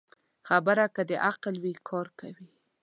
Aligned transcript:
خبره 0.47 0.85
که 0.95 1.01
د 1.09 1.11
عقل 1.29 1.55
وي، 1.63 1.73
کار 1.89 2.07
کوي 2.19 2.47